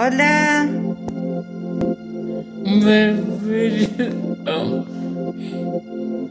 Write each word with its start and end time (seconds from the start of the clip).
Hola. 0.00 0.64
Bienvenido. 2.62 4.86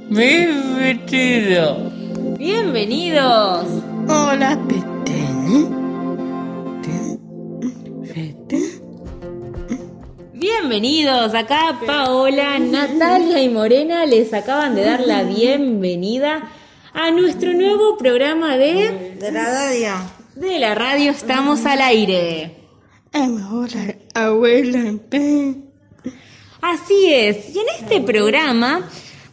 Bienvenido. 0.09 1.91
Bienvenidos. 2.37 3.65
Hola. 4.07 4.57
Fete. 8.05 8.61
Bienvenidos. 10.31 11.35
Acá 11.35 11.77
Paola, 11.85 12.59
Natalia 12.59 13.43
y 13.43 13.49
Morena 13.49 14.05
les 14.05 14.33
acaban 14.33 14.75
de 14.75 14.85
dar 14.85 15.01
la 15.01 15.23
bienvenida 15.23 16.43
a 16.93 17.11
nuestro 17.11 17.51
nuevo 17.51 17.97
programa 17.97 18.55
de 18.55 19.17
De 19.19 19.29
la 19.29 19.43
radio. 19.43 19.91
de 20.35 20.57
la 20.57 20.73
radio 20.73 21.11
Estamos 21.11 21.65
al 21.65 21.81
aire. 21.81 22.56
Mejor 23.25 23.69
la 23.73 24.25
abuela. 24.25 24.93
Así 26.61 27.13
es. 27.13 27.55
Y 27.55 27.59
en 27.59 27.65
este 27.79 28.01
programa 28.01 28.87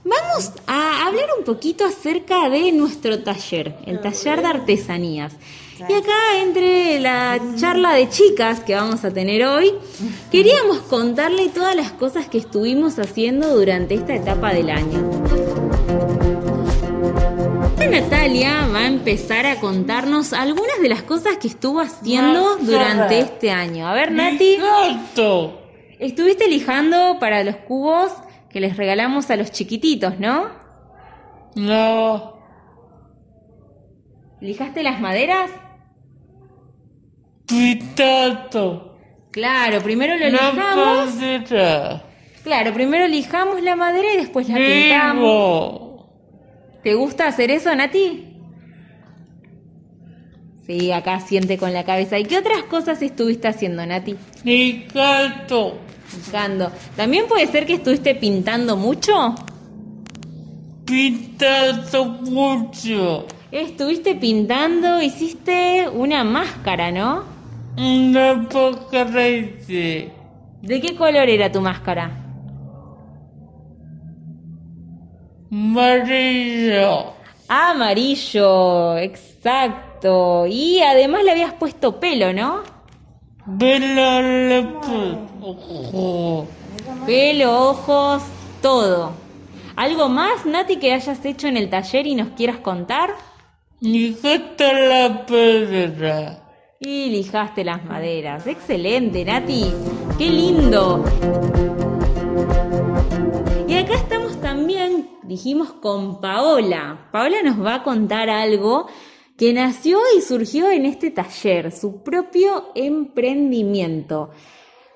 vamos 0.04 0.52
a 0.66 1.06
hablar 1.06 1.26
un 1.38 1.45
poquito 1.45 1.84
acerca 1.84 2.48
de 2.48 2.73
nuestro 2.73 3.23
taller, 3.23 3.76
el 3.86 4.00
taller 4.00 4.40
de 4.40 4.46
artesanías. 4.46 5.32
Y 5.88 5.92
acá, 5.92 6.40
entre 6.40 7.00
la 7.00 7.40
charla 7.56 7.95
de 7.95 8.09
chicas 8.09 8.60
que 8.60 8.74
vamos 8.74 9.04
a 9.04 9.10
tener 9.10 9.45
hoy, 9.45 9.73
queríamos 10.30 10.78
contarle 10.78 11.48
todas 11.48 11.74
las 11.74 11.90
cosas 11.92 12.28
que 12.28 12.38
estuvimos 12.38 12.98
haciendo 12.98 13.56
durante 13.56 13.95
esta 13.95 14.14
etapa 14.14 14.54
del 14.54 14.70
año. 14.70 15.43
Natalia 17.91 18.66
va 18.73 18.80
a 18.80 18.87
empezar 18.87 19.47
a 19.47 19.56
contarnos 19.56 20.33
algunas 20.33 20.80
de 20.80 20.88
las 20.88 21.02
cosas 21.02 21.37
que 21.38 21.48
estuvo 21.48 21.80
haciendo 21.80 22.57
durante 22.57 23.20
este 23.20 23.51
año. 23.51 23.87
A 23.87 23.95
ver, 23.95 24.12
Nati. 24.12 24.59
Estuviste 25.98 26.48
lijando 26.48 27.19
para 27.20 27.45
los 27.45 27.57
cubos 27.57 28.12
que 28.51 28.60
les 28.60 28.76
regalamos 28.76 29.30
a 29.30 29.37
los 29.37 29.51
chiquititos, 29.51 30.18
¿no? 30.18 30.51
No. 31.54 32.38
¿Lijaste 34.41 34.82
las 34.82 35.01
maderas? 35.01 35.51
Pitato. 37.46 38.96
Claro, 39.30 39.80
primero 39.82 40.16
lo 40.16 40.29
lijamos. 40.29 41.15
Claro, 42.43 42.73
primero 42.74 43.07
lijamos 43.09 43.63
la 43.63 43.76
madera 43.76 44.13
y 44.15 44.16
después 44.19 44.48
la 44.48 44.57
pintamos. 44.57 45.84
¿Te 46.85 46.95
gusta 46.95 47.27
hacer 47.27 47.51
eso, 47.51 47.74
Nati? 47.74 48.27
Sí, 50.66 50.93
acá 50.93 51.18
siente 51.21 51.57
con 51.57 51.73
la 51.73 51.85
cabeza. 51.85 52.18
¿Y 52.18 52.24
qué 52.24 52.37
otras 52.38 52.65
cosas 52.65 53.01
estuviste 53.01 53.49
haciendo, 53.49 53.85
Nati? 53.87 54.16
Y 54.45 54.85
gato. 54.95 55.79
Lijando. 56.15 56.71
¿También 56.95 57.26
puede 57.26 57.46
ser 57.46 57.66
que 57.66 57.74
estuviste 57.74 58.15
pintando 58.15 58.76
mucho? 58.76 59.35
Pitato 60.85 62.04
mucho. 62.04 63.26
Estuviste 63.51 64.15
pintando, 64.16 65.00
hiciste 65.00 65.88
una 65.88 66.22
máscara, 66.22 66.93
¿no? 66.93 67.25
Una 67.78 68.47
poca 68.48 69.04
raíz. 69.04 69.66
¿De 69.66 70.81
qué 70.81 70.94
color 70.97 71.28
era 71.31 71.50
tu 71.50 71.62
máscara? 71.62 72.23
Amarillo. 75.55 77.12
Amarillo, 77.47 78.99
exacto. 78.99 80.47
Y 80.49 80.81
además 80.81 81.22
le 81.22 81.31
habías 81.31 81.53
puesto 81.53 82.00
pelo, 82.00 82.33
¿no? 82.33 82.62
Ojo. 85.41 86.49
Pelo, 87.06 87.71
ojos, 87.71 88.25
todo. 88.60 89.12
¿Algo 89.77 90.09
más, 90.09 90.44
Nati, 90.44 90.78
que 90.78 90.93
hayas 90.93 91.25
hecho 91.25 91.47
en 91.47 91.56
el 91.56 91.71
taller 91.71 92.09
y 92.09 92.16
nos 92.16 92.31
quieras 92.31 92.56
contar? 92.56 93.10
Gata 93.81 94.72
la 94.72 95.25
pedra. 95.25 96.41
Y 96.81 97.10
lijaste 97.10 97.62
las 97.62 97.84
maderas. 97.84 98.44
Excelente, 98.48 99.25
Nati. 99.25 99.72
Qué 100.19 100.31
lindo. 100.31 101.04
Dijimos, 105.26 105.72
con 105.72 106.20
Paola. 106.20 107.08
Paola 107.12 107.42
nos 107.42 107.64
va 107.64 107.76
a 107.76 107.82
contar 107.82 108.30
algo 108.30 108.86
que 109.36 109.52
nació 109.52 109.98
y 110.16 110.20
surgió 110.20 110.70
en 110.70 110.86
este 110.86 111.10
taller, 111.10 111.72
su 111.72 112.02
propio 112.02 112.70
emprendimiento. 112.74 114.30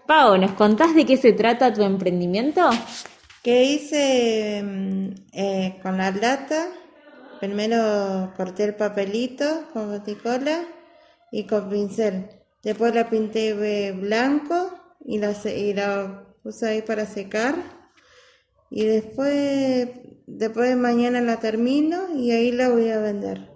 Pao, 0.06 0.38
¿nos 0.38 0.52
contás 0.52 0.94
de 0.94 1.04
qué 1.04 1.16
se 1.16 1.32
trata 1.32 1.72
tu 1.72 1.82
emprendimiento? 1.82 2.70
Que 3.42 3.64
hice 3.64 4.62
mm, 4.62 5.08
eh, 5.32 5.78
con 5.82 5.98
la 5.98 6.10
lata. 6.10 6.68
Primero 7.40 8.32
corté 8.36 8.64
el 8.64 8.74
papelito 8.74 9.68
con 9.72 9.90
boticola 9.90 10.64
y 11.30 11.44
con 11.44 11.68
pincel. 11.68 12.30
Después 12.62 12.94
la 12.94 13.08
pinté 13.08 13.92
blanco 13.92 14.70
y 15.04 15.18
la, 15.18 15.34
y 15.44 15.74
la 15.74 16.24
puse 16.42 16.68
ahí 16.68 16.82
para 16.82 17.06
secar. 17.06 17.77
Y 18.70 18.84
después, 18.84 19.88
después 20.26 20.68
de 20.68 20.76
mañana 20.76 21.20
la 21.20 21.40
termino 21.40 22.14
y 22.16 22.30
ahí 22.32 22.52
la 22.52 22.68
voy 22.68 22.88
a 22.88 22.98
vender. 22.98 23.50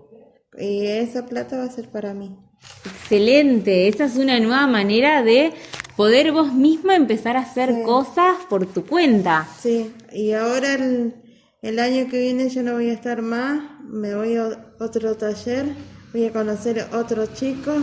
Y 0.59 0.87
esa 0.87 1.27
plata 1.27 1.59
va 1.59 1.65
a 1.65 1.71
ser 1.71 1.89
para 1.89 2.15
mí. 2.15 2.37
Excelente, 2.85 3.89
esa 3.89 4.05
es 4.05 4.17
una 4.17 4.39
nueva 4.41 4.67
manera 4.67 5.23
de 5.23 5.53
poder 5.97 6.33
vos 6.33 6.53
misma 6.53 6.97
empezar 6.97 7.37
a 7.37 7.41
hacer 7.41 7.83
cosas 7.83 8.37
por 8.49 8.67
tu 8.67 8.85
cuenta. 8.87 9.49
Sí, 9.61 9.93
y 10.13 10.33
ahora 10.33 10.75
el, 10.75 11.15
el 11.63 11.79
año 11.79 12.09
que 12.09 12.21
viene 12.21 12.49
yo 12.49 12.63
no 12.63 12.75
voy 12.75 12.91
a 12.91 12.95
estar 12.95 13.23
más, 13.23 13.63
me 13.85 14.15
voy 14.15 14.37
a 14.37 14.75
otro 14.81 15.17
taller, 15.17 15.67
voy 16.13 16.27
a 16.27 16.33
conocer 16.33 16.87
otros 16.93 17.35
chicos, 17.35 17.83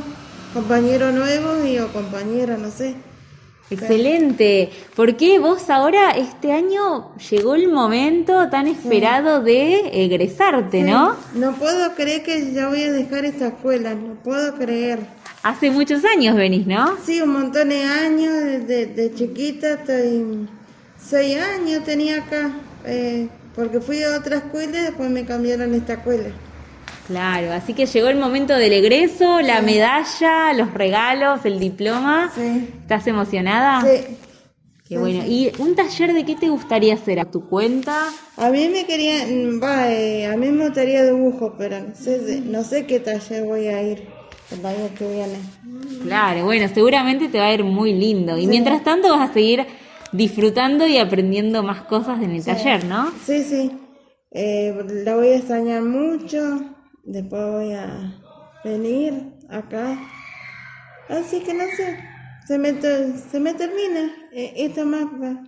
compañeros 0.53 1.13
nuevos 1.13 1.65
y 1.65 1.79
o 1.79 1.91
compañeras, 1.91 2.59
no 2.59 2.71
sé. 2.71 2.95
Excelente, 3.71 4.71
porque 4.95 5.37
vos 5.37 5.69
ahora 5.69 6.11
este 6.11 6.51
año 6.51 7.15
llegó 7.29 7.53
el 7.55 7.67
momento 7.69 8.49
tan 8.49 8.67
esperado 8.67 9.41
de 9.43 10.03
egresarte, 10.05 10.81
¿no? 10.81 11.15
No 11.35 11.53
puedo 11.53 11.93
creer 11.93 12.23
que 12.23 12.51
ya 12.51 12.67
voy 12.67 12.83
a 12.83 12.91
dejar 12.91 13.25
esta 13.25 13.47
escuela, 13.47 13.93
no 13.93 14.15
puedo 14.15 14.55
creer. 14.55 14.99
Hace 15.43 15.69
muchos 15.69 16.03
años 16.03 16.35
venís, 16.35 16.65
¿no? 16.65 16.97
Sí, 17.05 17.21
un 17.21 17.31
montón 17.33 17.69
de 17.69 17.83
años, 17.83 18.33
de, 18.67 18.87
de 18.87 19.13
chiquita, 19.13 19.73
estoy, 19.73 20.47
seis 20.99 21.37
años 21.37 21.83
tenía 21.83 22.23
acá, 22.23 22.51
eh, 22.85 23.27
porque 23.55 23.79
fui 23.79 24.01
a 24.03 24.17
otra 24.17 24.37
escuela 24.37 24.79
y 24.79 24.81
después 24.81 25.09
me 25.09 25.25
cambiaron 25.25 25.73
a 25.73 25.77
esta 25.77 25.93
escuela. 25.93 26.29
Claro, 27.09 27.51
así 27.53 27.73
que 27.73 27.87
llegó 27.87 28.07
el 28.09 28.17
momento 28.17 28.55
del 28.55 28.71
egreso, 28.71 29.41
la 29.41 29.63
medalla, 29.63 30.53
los 30.53 30.71
regalos, 30.75 31.43
el 31.43 31.59
diploma. 31.59 32.31
Sí. 32.35 32.69
¿Estás 32.81 33.07
emocionada? 33.07 33.81
Sí. 33.81 34.15
Qué 34.87 34.95
bueno. 34.99 35.23
¿Y 35.25 35.51
un 35.57 35.75
taller 35.75 36.13
de 36.13 36.23
qué 36.23 36.35
te 36.35 36.49
gustaría 36.49 36.93
hacer? 36.93 37.19
¿A 37.19 37.25
tu 37.25 37.49
cuenta? 37.49 38.09
A 38.37 38.51
mí 38.51 38.69
me 38.69 38.85
quería, 38.85 39.23
va, 39.61 39.91
eh, 39.91 40.27
a 40.27 40.37
mí 40.37 40.51
me 40.51 40.65
gustaría 40.65 41.03
dibujo, 41.03 41.55
pero 41.57 41.79
no 41.79 41.95
sé, 41.95 42.41
no 42.45 42.63
sé 42.63 42.85
qué 42.85 42.99
taller 42.99 43.43
voy 43.43 43.67
a 43.67 43.81
ir 43.81 44.03
el 44.51 44.63
año 44.63 44.89
que 44.95 45.07
viene. 45.07 45.39
Claro, 46.03 46.45
bueno, 46.45 46.67
seguramente 46.71 47.27
te 47.27 47.39
va 47.39 47.47
a 47.47 47.53
ir 47.53 47.63
muy 47.63 47.93
lindo. 47.93 48.37
Y 48.37 48.45
mientras 48.45 48.83
tanto 48.83 49.09
vas 49.09 49.31
a 49.31 49.33
seguir 49.33 49.65
disfrutando 50.11 50.85
y 50.85 50.99
aprendiendo 50.99 51.63
más 51.63 51.81
cosas 51.81 52.21
en 52.21 52.31
el 52.31 52.45
taller, 52.45 52.85
¿no? 52.85 53.11
Sí, 53.25 53.43
sí, 53.43 53.71
eh, 54.29 54.75
la 55.05 55.15
voy 55.15 55.29
a 55.29 55.37
extrañar 55.37 55.81
mucho, 55.81 56.61
después 57.03 57.41
voy 57.51 57.73
a 57.73 58.13
venir 58.63 59.33
acá. 59.49 59.97
Así 61.09 61.39
que 61.41 61.53
no 61.53 61.63
sé, 61.75 61.97
se 62.45 62.57
me, 62.57 62.79
se 62.81 63.39
me 63.39 63.53
termina 63.53 64.11
eh, 64.31 64.53
esta 64.57 64.85
mapa, 64.85 65.43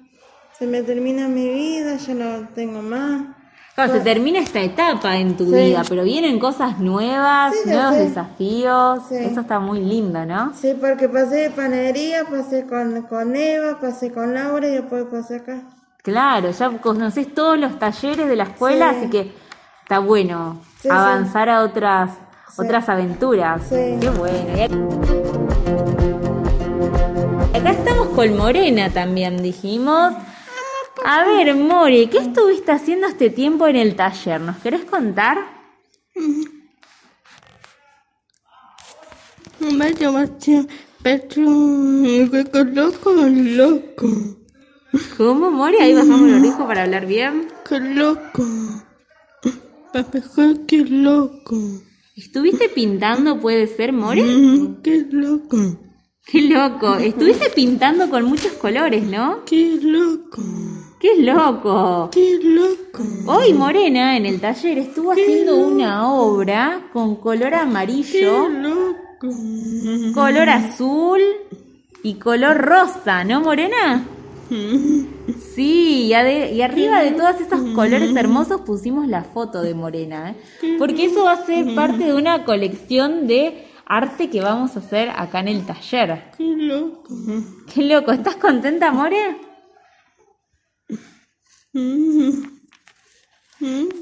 se 0.58 0.66
me 0.66 0.82
termina 0.82 1.28
mi 1.28 1.48
vida, 1.50 1.98
yo 1.98 2.16
no 2.16 2.48
tengo 2.56 2.82
más. 2.82 3.36
Claro, 3.76 3.94
se 3.94 4.00
termina 4.02 4.40
esta 4.40 4.60
etapa 4.62 5.18
en 5.18 5.38
tu 5.38 5.46
Sí. 5.46 5.52
vida, 5.56 5.84
pero 5.88 6.04
vienen 6.04 6.40
cosas 6.40 6.80
nuevas, 6.80 7.54
Sí, 7.54 7.70
ya 7.70 7.74
nuevos 7.76 7.96
sé. 7.96 8.02
desafíos. 8.10 9.00
Sí. 9.08 9.16
Eso 9.16 9.40
está 9.42 9.60
muy 9.60 9.80
lindo, 9.80 10.26
¿no? 10.26 10.54
Sí, 10.54 10.74
porque 10.80 11.08
pasé 11.08 11.36
de 11.36 11.50
panadería, 11.52 12.26
pasé 12.26 12.66
con, 12.68 13.04
con 13.04 13.36
Eva, 13.36 13.80
pasé 13.80 14.12
con 14.12 14.34
Laura 14.34 14.68
y 14.68 14.72
después 14.74 15.06
pasé 15.06 15.38
acá. 15.38 15.62
Claro, 16.04 16.52
ya 16.52 16.70
conoces 16.80 17.34
todos 17.34 17.58
los 17.58 17.78
talleres 17.80 18.28
de 18.28 18.36
la 18.36 18.44
escuela, 18.44 18.92
Sí. 18.92 18.98
así 19.00 19.10
que 19.10 19.32
está 19.84 20.00
bueno 20.00 20.60
Sí, 20.82 20.90
avanzar 20.90 21.50
a 21.50 21.64
otras 21.64 22.12
otras 22.58 22.90
aventuras. 22.90 23.62
Sí. 23.70 23.98
Qué 24.00 24.10
bueno. 24.10 24.90
Acá 27.54 27.72
estamos 27.72 28.08
con 28.10 28.36
Morena 28.38 28.90
también, 28.90 29.42
dijimos. 29.42 30.14
A 31.04 31.24
ver, 31.24 31.56
More, 31.56 32.10
¿qué 32.10 32.20
estuviste 32.20 32.72
haciendo 32.72 33.08
este 33.08 33.30
tiempo 33.30 33.68
en 33.68 33.76
el 33.76 33.96
taller? 33.96 34.40
¿Nos 34.42 34.58
querés 34.58 34.86
contar? 34.86 35.40
Pero, 41.04 41.28
qué 41.30 42.64
loco, 42.66 43.12
loco, 43.14 44.08
¿Cómo, 45.18 45.50
More? 45.52 45.82
Ahí 45.82 45.94
bajamos 45.94 46.30
los 46.30 46.42
discos 46.42 46.66
para 46.68 46.84
hablar 46.84 47.06
bien. 47.06 47.48
qué 47.68 47.80
loco. 47.80 48.44
Papá, 49.94 50.20
qué 50.68 50.78
loco. 50.86 51.58
¿Estuviste 52.16 52.70
pintando, 52.70 53.40
puede 53.40 53.68
ser, 53.68 53.92
More? 53.94 54.22
Mm, 54.22 54.82
Qué 54.82 55.06
loco, 55.12 55.58
Qué 56.26 56.42
loco. 56.44 56.96
Estuviste 56.96 57.50
pintando 57.50 58.10
con 58.10 58.26
muchos 58.26 58.54
colores, 58.54 59.04
¿no? 59.04 59.44
qué 59.46 59.78
loco, 59.82 60.42
¡Qué 61.00 61.22
loco! 61.22 62.10
qué 62.12 62.40
loco. 62.44 63.04
Hoy 63.26 63.54
Morena 63.54 64.16
en 64.18 64.26
el 64.28 64.40
taller 64.40 64.78
estuvo 64.78 65.12
haciendo 65.12 65.56
una 65.58 66.12
obra 66.14 66.90
con 66.94 67.16
color 67.16 67.54
amarillo, 67.56 68.48
Loco. 68.50 69.34
color 70.14 70.50
azul 70.50 71.22
y 72.04 72.16
color 72.16 72.58
rosa, 72.58 73.24
¿no, 73.24 73.42
Morena? 73.42 74.06
Sí, 75.56 76.08
y, 76.08 76.14
ade- 76.14 76.52
y 76.54 76.62
arriba 76.62 77.02
de 77.02 77.12
todos 77.12 77.40
esos 77.40 77.62
colores 77.76 78.16
hermosos 78.16 78.62
pusimos 78.62 79.08
la 79.08 79.24
foto 79.24 79.62
de 79.62 79.74
Morena, 79.74 80.32
¿eh? 80.32 80.36
porque 80.78 81.06
eso 81.06 81.24
va 81.24 81.34
a 81.34 81.46
ser 81.46 81.74
parte 81.76 82.04
de 82.06 82.14
una 82.14 82.44
colección 82.46 83.28
de 83.28 83.68
arte 83.86 84.30
que 84.30 84.42
vamos 84.42 84.76
a 84.76 84.80
hacer 84.80 85.10
acá 85.10 85.40
en 85.40 85.48
el 85.50 85.66
taller. 85.66 86.24
Qué 86.38 86.44
loco. 86.44 87.14
Qué 87.74 87.84
loco, 87.84 88.12
¿estás 88.12 88.36
contenta, 88.36 88.92
More? 88.92 89.38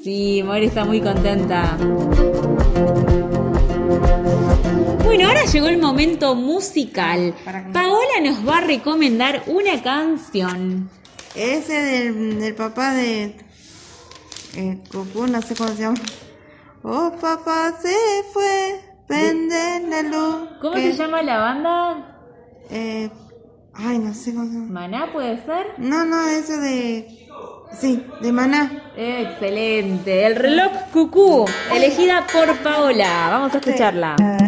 Sí, 0.04 0.42
More 0.44 0.66
está 0.66 0.86
muy 0.86 1.02
contenta. 1.02 1.78
Llegó 5.52 5.68
el 5.68 5.80
momento 5.80 6.36
musical. 6.36 7.34
Paola 7.74 8.20
nos 8.24 8.48
va 8.48 8.60
a 8.60 8.62
recomendar 8.62 9.44
una 9.48 9.82
canción. 9.82 10.90
Ese 11.36 11.74
del, 11.74 12.40
del 12.40 12.56
papá 12.56 12.94
de 12.94 13.36
eh, 14.56 14.80
Cucú, 14.92 15.28
no 15.28 15.42
sé 15.42 15.56
cómo 15.56 15.70
se 15.70 15.82
llama. 15.82 15.98
Oh, 16.84 17.12
papá 17.20 17.74
se 17.82 17.94
fue, 18.32 18.80
prende 19.08 19.82
la 19.90 20.02
luz. 20.04 20.50
¿Cómo 20.62 20.74
que- 20.76 20.92
se 20.92 20.98
llama 20.98 21.22
la 21.24 21.40
banda? 21.40 22.16
Eh, 22.70 23.10
ay, 23.74 23.98
no 24.00 24.14
sé 24.14 24.34
cómo 24.34 24.46
se 24.46 24.54
llama. 24.54 24.82
¿Maná 24.82 25.12
puede 25.12 25.44
ser? 25.46 25.68
No, 25.78 26.06
no, 26.06 26.28
eso 26.28 26.58
de... 26.58 27.26
Sí, 27.80 28.04
de 28.22 28.32
Maná. 28.32 28.92
Excelente. 28.98 30.26
El 30.26 30.36
reloj 30.36 30.72
cucú, 30.92 31.46
elegida 31.72 32.26
por 32.34 32.58
Paola. 32.58 33.28
Vamos 33.30 33.54
a 33.54 33.60
escucharla. 33.60 34.16
El 34.18 34.39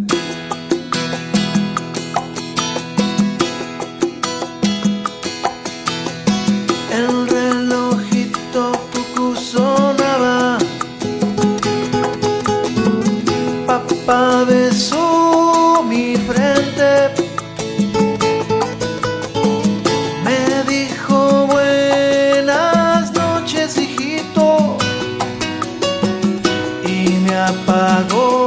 Y 27.41 28.40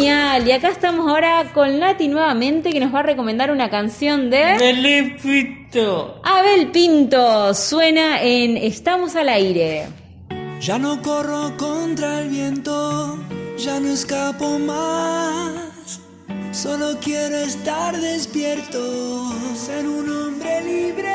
Genial. 0.00 0.48
Y 0.48 0.52
acá 0.52 0.68
estamos 0.68 1.06
ahora 1.06 1.50
con 1.52 1.78
Nati 1.78 2.08
nuevamente 2.08 2.72
que 2.72 2.80
nos 2.80 2.94
va 2.94 3.00
a 3.00 3.02
recomendar 3.02 3.50
una 3.50 3.68
canción 3.68 4.30
de... 4.30 4.56
Felipito. 4.58 6.20
Abel 6.24 6.68
Pinto 6.68 7.52
suena 7.52 8.22
en 8.22 8.56
Estamos 8.56 9.14
al 9.14 9.28
aire. 9.28 9.88
Ya 10.60 10.78
no 10.78 11.02
corro 11.02 11.54
contra 11.58 12.20
el 12.20 12.30
viento, 12.30 13.18
ya 13.58 13.78
no 13.78 13.88
escapo 13.88 14.58
más. 14.58 16.00
Solo 16.52 16.98
quiero 17.02 17.36
estar 17.36 17.94
despierto, 17.96 19.30
ser 19.54 19.86
un 19.86 20.10
hombre 20.10 20.62
libre 20.62 21.09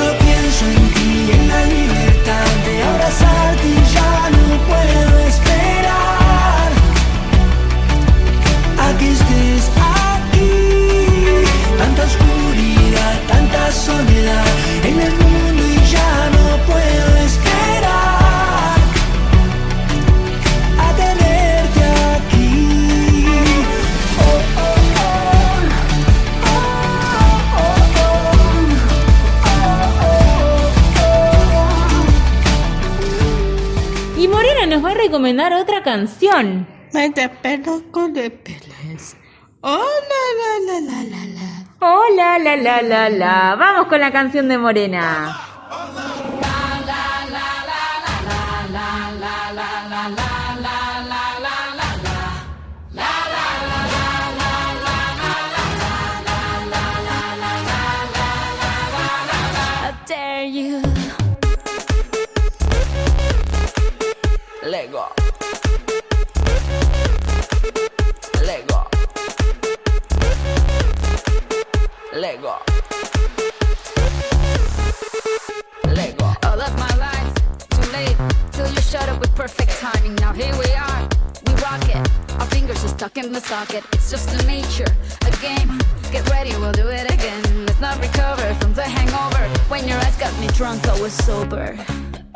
Solo 0.00 0.16
pienso 0.18 0.64
en 0.64 0.94
ti, 0.94 1.30
en 1.30 1.48
la 1.48 1.62
libertad 1.66 2.50
de 2.64 2.82
abrazarte 2.84 3.68
y 3.68 3.82
ya 3.92 4.30
no 4.30 4.44
puedo 4.68 5.18
esperar 5.28 6.70
a 8.78 8.98
que 8.98 9.06
estés 9.12 9.64
aquí. 9.98 10.52
Tanta 11.76 12.02
oscuridad, 12.04 13.14
tanta 13.28 13.72
soledad 13.72 14.46
en 14.84 15.00
el 15.00 15.12
mundo 15.12 15.62
y 15.68 15.90
ya 15.92 16.30
no 16.32 16.44
puedo 16.72 17.09
recomendar 35.20 35.52
otra 35.52 35.82
canción. 35.82 36.66
Vete 36.94 37.28
pelo 37.28 37.82
con 37.90 38.14
de 38.14 38.30
peles. 38.30 39.18
Oh, 39.60 39.84
la, 40.10 40.22
la, 40.40 40.80
la, 40.80 40.80
la, 40.80 41.02
la, 41.04 41.26
la. 41.26 41.86
Hola, 41.86 42.38
la, 42.38 42.56
la, 42.56 42.80
la, 42.80 43.10
la. 43.10 43.54
Vamos 43.54 43.88
con 43.88 44.00
la 44.00 44.10
canción 44.10 44.48
de 44.48 44.56
Morena. 44.56 45.49
Timing. 79.92 80.14
Now 80.16 80.32
here 80.32 80.52
we 80.58 80.70
are. 80.72 81.08
We 81.46 81.52
rock 81.62 81.82
it. 81.88 82.08
Our 82.40 82.46
fingers 82.46 82.84
are 82.84 82.88
stuck 82.88 83.16
in 83.16 83.32
the 83.32 83.40
socket. 83.40 83.84
It's 83.92 84.10
just 84.10 84.28
a 84.40 84.46
nature, 84.46 84.92
a 85.26 85.30
game. 85.42 85.78
Get 86.12 86.28
ready, 86.30 86.50
we'll 86.56 86.72
do 86.72 86.88
it 86.88 87.10
again. 87.12 87.66
Let's 87.66 87.80
not 87.80 88.00
recover 88.00 88.54
from 88.54 88.74
the 88.74 88.82
hangover. 88.82 89.44
When 89.68 89.86
your 89.88 89.98
eyes 89.98 90.16
got 90.16 90.38
me 90.40 90.48
drunk, 90.48 90.86
I 90.86 91.00
was 91.00 91.12
sober. 91.12 91.78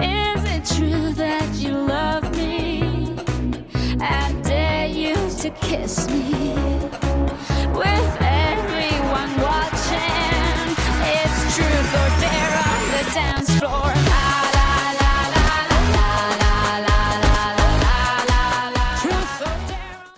Is 0.00 0.42
it 0.54 0.64
true 0.76 1.12
that 1.14 1.54
you 1.54 1.72
love 1.72 2.24
me? 2.36 3.16
I 4.00 4.32
dare 4.42 4.86
you 4.86 5.14
to 5.14 5.50
kiss 5.50 6.08
me. 6.08 6.73